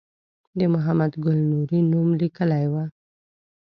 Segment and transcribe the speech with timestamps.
[0.57, 2.73] د محمد ګل نوري نوم لیکلی و.